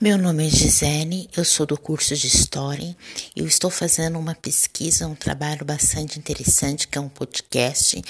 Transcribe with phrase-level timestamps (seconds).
[0.00, 2.96] Meu nome é Gisele, eu sou do curso de História
[3.34, 8.00] e eu estou fazendo uma pesquisa, um trabalho bastante interessante, que é um podcast,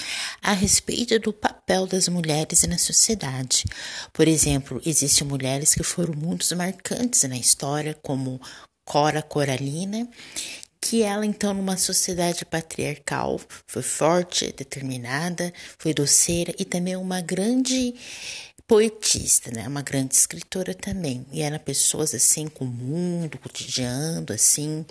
[0.42, 3.64] a respeito do papel das mulheres na sociedade.
[4.12, 8.38] Por exemplo, existem mulheres que foram muito marcantes na história, como
[8.84, 10.06] Cora Coralina,
[10.80, 17.94] que ela, então, numa sociedade patriarcal, foi forte, determinada, foi doceira e também uma grande
[18.68, 19.66] poetista, né?
[19.66, 21.26] Uma grande escritora também.
[21.32, 24.84] E era pessoas assim comum, do cotidiano, assim,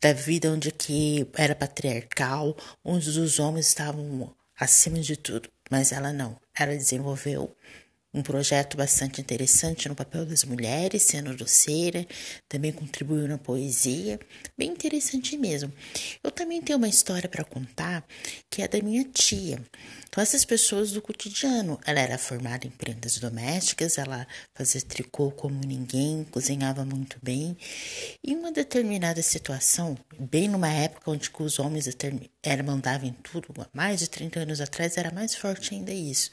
[0.00, 5.48] da vida onde que era patriarcal, onde os homens estavam acima de tudo.
[5.70, 6.36] Mas ela não.
[6.58, 7.54] Ela desenvolveu
[8.14, 12.06] um projeto bastante interessante no papel das mulheres, sendo doceira,
[12.48, 14.20] também contribuiu na poesia,
[14.56, 15.72] bem interessante mesmo.
[16.22, 18.04] Eu também tenho uma história para contar
[18.50, 19.58] que é da minha tia.
[20.08, 25.58] Então, essas pessoas do cotidiano, ela era formada em prendas domésticas, ela fazia tricô como
[25.64, 27.56] ninguém, cozinhava muito bem.
[28.22, 31.88] E uma determinada situação, bem numa época onde os homens
[32.42, 36.30] era, mandavam em tudo, mais de 30 anos atrás, era mais forte ainda isso.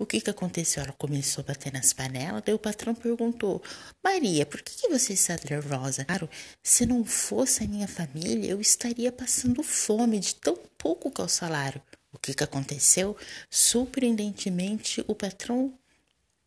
[0.00, 0.82] O que, que aconteceu?
[0.82, 3.62] Ela começou a bater nas panelas, daí o patrão perguntou:
[4.02, 6.06] Maria, por que, que você está nervosa?
[6.06, 6.26] Claro,
[6.62, 11.24] se não fosse a minha família, eu estaria passando fome de tão pouco que é
[11.24, 11.82] o salário.
[12.10, 13.14] O que, que aconteceu?
[13.50, 15.78] Surpreendentemente, o patrão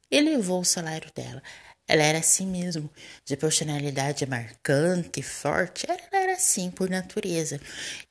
[0.10, 1.44] elevou o salário dela.
[1.88, 2.90] Ela era assim mesmo,
[3.24, 6.00] de personalidade marcante, forte, ela
[6.34, 7.60] assim por natureza.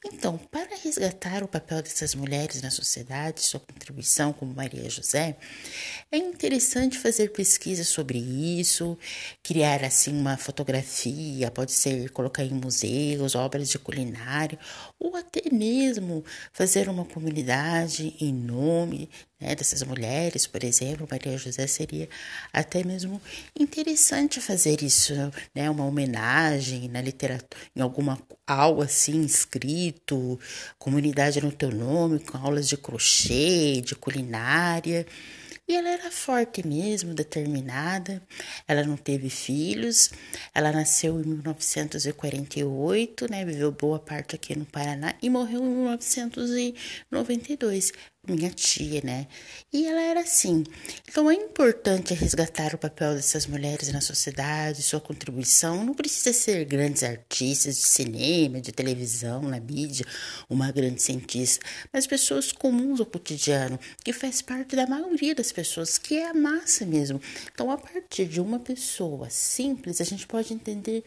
[0.05, 5.37] Então, para resgatar o papel dessas mulheres na sociedade, sua contribuição como Maria José,
[6.11, 8.99] é interessante fazer pesquisa sobre isso,
[9.43, 14.59] criar assim uma fotografia, pode ser colocar em museus, obras de culinária,
[14.99, 19.11] ou até mesmo fazer uma comunidade em nome
[19.43, 22.09] né, dessas mulheres, por exemplo, Maria José seria
[22.53, 23.21] até mesmo
[23.59, 25.13] interessante fazer isso,
[25.55, 30.39] né, uma homenagem na literatura, em alguma algo assim escrito,
[30.79, 35.05] comunidade no teu nome, com aulas de crochê, de culinária.
[35.67, 38.21] E ela era forte mesmo, determinada.
[38.67, 40.11] Ela não teve filhos.
[40.53, 43.45] Ela nasceu em 1948, né?
[43.45, 47.93] Viveu boa parte aqui no Paraná e morreu em 1992
[48.29, 49.27] minha tia, né?
[49.73, 50.63] E ela era assim.
[51.09, 55.85] Então é importante resgatar o papel dessas mulheres na sociedade, sua contribuição.
[55.85, 60.07] Não precisa ser grandes artistas de cinema, de televisão, na mídia,
[60.49, 65.99] uma grande cientista, mas pessoas comuns ao cotidiano, que faz parte da maioria das pessoas,
[65.99, 67.21] que é a massa mesmo.
[67.53, 71.03] Então, a partir de uma pessoa simples, a gente pode entender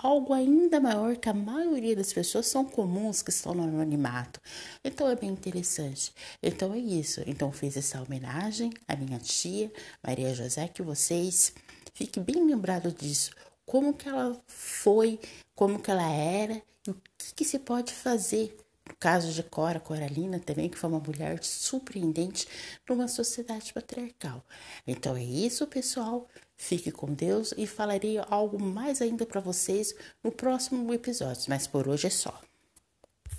[0.00, 4.40] algo ainda maior que a maioria das pessoas são comuns que estão no anonimato.
[4.84, 6.12] Então é bem interessante.
[6.42, 7.22] Então é isso.
[7.26, 9.72] Então fiz essa homenagem à minha tia
[10.02, 11.52] Maria José que vocês
[11.94, 13.30] fiquem bem lembrados disso.
[13.66, 15.20] Como que ela foi,
[15.54, 18.56] como que ela era e o que, que se pode fazer.
[18.98, 22.46] Caso de Cora Coralina também, que foi uma mulher surpreendente
[22.88, 24.44] numa sociedade patriarcal.
[24.86, 26.28] Então é isso, pessoal.
[26.56, 31.88] Fique com Deus e falarei algo mais ainda para vocês no próximo episódio, mas por
[31.88, 32.47] hoje é só.